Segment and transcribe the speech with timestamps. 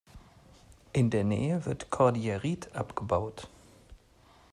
[0.93, 3.47] In der Nähe wird Cordierit abgebaut.